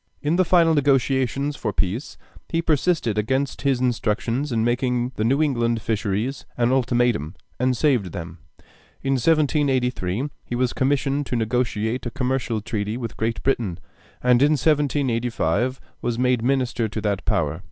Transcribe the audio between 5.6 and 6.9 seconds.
fisheries an